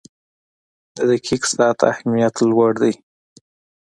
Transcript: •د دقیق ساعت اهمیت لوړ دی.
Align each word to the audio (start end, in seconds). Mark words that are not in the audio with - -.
•د 0.95 0.97
دقیق 1.09 1.43
ساعت 1.53 1.79
اهمیت 1.91 2.35
لوړ 2.49 2.71
دی. 2.81 2.93